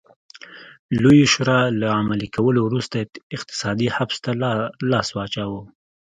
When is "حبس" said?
3.95-4.17